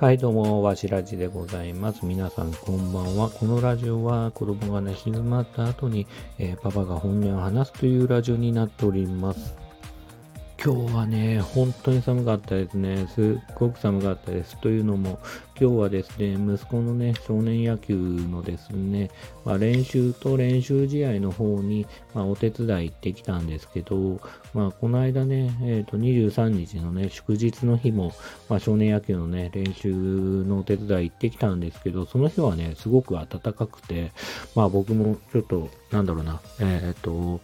[0.00, 2.06] はい、どうも、わしらじでございます。
[2.06, 3.30] 皆さん、こんばんは。
[3.30, 6.06] このラジオは、子供が寝静まった後に、
[6.38, 9.56] えー、パパが本音を話すというラジオになっております。
[10.60, 13.06] 今日はね、本当に寒かったですね。
[13.14, 14.60] すっごく寒かったです。
[14.60, 15.20] というのも、
[15.60, 19.08] 今日はですね、息子のね、少年野球のですね、
[19.44, 24.20] まあ、練習と練習試合の方に、まあ、お手伝い行ってきたんですけど、
[24.52, 28.12] まあ、この間ね、えっ、ー、と、23日のね、祝日の日も、
[28.48, 34.10] まあ、少年野球のね、練習のお手伝い行ってきたんですけど、その日はね、すごく暖かくて、
[34.56, 37.40] まあ、僕もちょっと、なんだろうな、えっ、ー、と、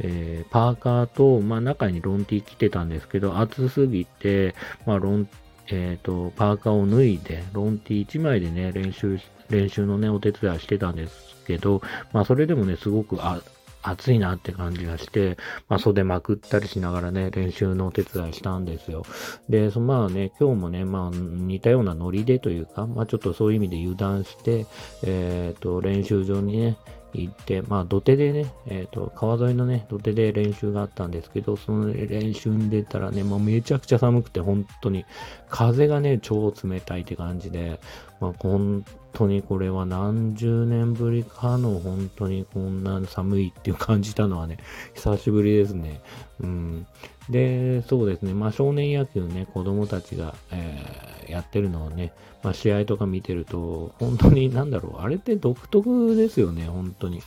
[0.00, 4.54] えー、パーカーと、まあ、中にロンティ着てたんですけど、暑すぎて、
[4.86, 5.28] まあ、ロン、
[5.68, 9.18] えっ、ー、と、パーカーを脱いで、ロンティ1枚でね、練習、
[9.50, 13.40] 練習のね、お手伝いしてたんですけど、まあ、それでもね、すごく、あ、
[13.82, 15.36] 暑いなって感じがして、
[15.68, 19.04] まあ、袖まくったりしながらね、練習のお手伝いしたんですよ。
[19.48, 24.66] で、そまあね、今日もね、まあ、似たようなノリでというか、まあ、ちょっとそういう意味で油断して、
[25.04, 26.76] えっ、ー、と、練習場にね、
[27.12, 35.04] 行って、まあ土手でね、えっ、ー、と、川沿いのね、土手で練習があったんですけど、その練習に出たらね、もうめちゃくちゃ寒くて、本当に、
[35.48, 37.80] 風がね、超冷たいって感じで、
[38.20, 44.58] まあ本当にこれは何十年ぶりかの本当にこんな寒いっていう感じたのはね、
[44.94, 46.00] 久しぶりですね。
[46.40, 46.86] うん。
[47.30, 52.12] で、そうですね、まあ少年野球ね、子供たちが、えー、やってるのをね、
[52.42, 57.22] まあ試合とか見てると、本当になんだろう、あれって独特ですよね、本当に。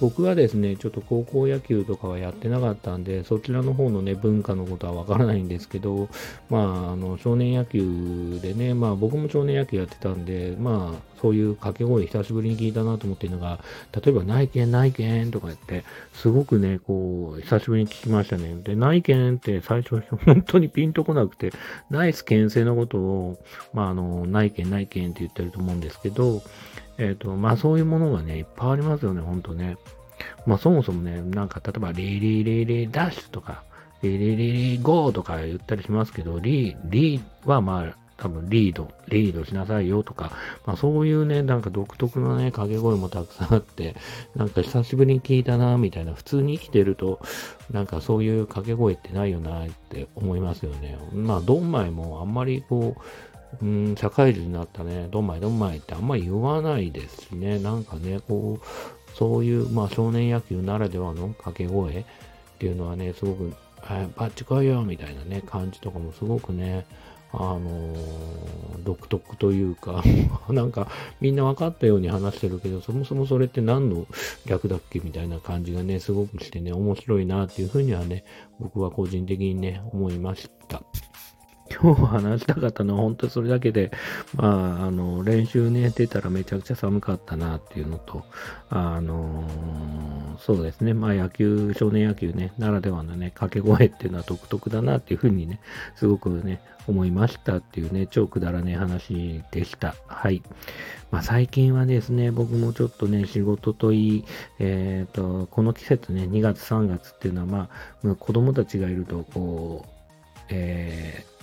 [0.00, 6.08] 僕はですね、ちょっと高校野球とかはやってなかったんで、そちらの方のね、文化のことはわからないんですけど、
[6.48, 13.58] まあ、あの、少年野球でね、まあ僕も少年野球やってたんで、まあ、そういう掛け声久しぶりに聞いたなと思ってるのが、
[13.92, 18.54] 例えば内見内見とか言って、すごくね、こう、久しぶりに聞きましたね。
[18.62, 21.52] で、内見って最初、本当にピンとこなくて、
[21.90, 23.38] ナイス牽制のことを、
[23.72, 26.42] まあ、あの、内見内見って言ってると思うんですけど、
[26.98, 29.76] えっ、ー、と、まあそういうものがね、いっぱいありますよね、ほんとね。
[30.46, 33.62] まあそもそもね、なんか例えば、リリリリダッシュとか、
[34.02, 40.32] リリリリゴーとか言ったりしますけど、リ、リはまあ、多分リード、リードしなさいよとか、
[40.66, 43.94] まあそういうね、なんか独特のね、掛け声もたくさんあって、
[44.34, 47.20] なんか久しぶりに聞いたな、みたいな、普通に生きてると、
[47.70, 50.98] なんかそういう掛け声ってないよな、って思いますよね。
[51.12, 53.00] まあ、ドンマイもあんまりこう、
[53.62, 62.04] うん、社会人になったね、どんまいどんまいってあんま言わないですしね、なんかね、こう、そういう、まあ少年野球ならではの掛け声っ
[62.58, 66.86] ていうのはね、すごく、はい、バッチ来いよみたいなね、感じとかもすごくね、
[67.32, 70.02] あのー、独特というか
[70.48, 70.88] なんか
[71.20, 74.06] みんな分かったように話してるけど、そもそもそれって何の
[74.46, 78.24] 略だっけみたいな感じがね、すごくしてね、面白いなっていうふうにはね、
[78.58, 80.82] 僕は個人的にね、思いました。
[81.70, 83.90] 今日話したかったのは本当それだけで、
[84.34, 88.24] まあ、あの、練習ね、出たらめちゃくちゃ寒かったなっていうのと、
[88.70, 95.60] あのー、そうですね、まあ野球、少年野球ね、ならではのね、掛け声っていうのは独特だなっていうふうにね、
[95.96, 99.94] すごくね、思いましたっていうね、超くだらねえ話でした。
[100.06, 100.42] はい。
[101.10, 104.24] まあ最近はですね、僕もちょっとね、仕事といい、
[104.58, 107.68] えっ、ー、と、この季節ね、2月3月っていうのはま
[108.10, 109.90] あ、子供たちがいると、こう、
[110.50, 111.37] えー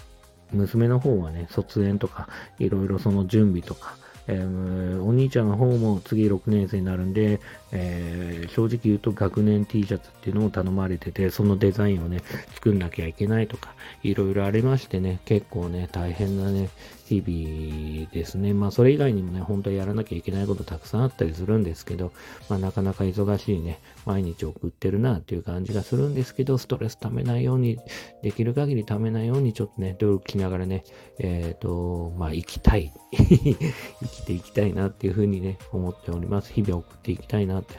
[0.52, 2.28] 娘の方はね、卒園とか、
[2.60, 7.40] いろいろその準備とか、えー、お兄ちゃんの方も次6年生になるんで、
[7.72, 12.22] えー、正直言うと学年 T シャツっていうのを頼まれてて、そのデザインをね、
[12.54, 16.70] 作んなきゃいけないとか、いろいろありましてね、結構ね、大変なね、
[17.06, 18.54] 日々ですね。
[18.54, 22.12] まあ、それ以外にもね、本当はやらなきゃいけないことたくさんあったりするんですけど、
[22.50, 27.78] まあ、なかなか忙しいね、毎日送ってるなっていう感じがするんですけど、ストレス溜めないように、
[28.24, 30.84] できる限り溜めないように、ちょっとね、努力しながらね、
[31.20, 32.92] えっ、ー、と、まあ、生きたい。
[33.12, 33.56] 生
[34.16, 36.52] きていきたいなっていうふうにね、思っております。
[36.54, 37.78] 日々送っていきたいなってい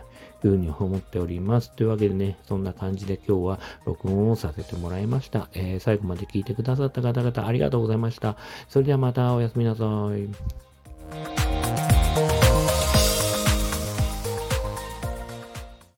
[0.48, 1.74] うふうに思っております。
[1.74, 5.48] というわけでね、そんな感じで今日は録音をさせてもらいました。
[5.54, 8.36] えー、最後まで聞いてくださった方々ありがとうございました。
[8.68, 10.65] それではまたおやすみなさい。